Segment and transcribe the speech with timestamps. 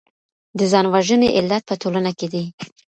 [0.57, 2.43] د ځان وژنې علت په ټولنه کي دی.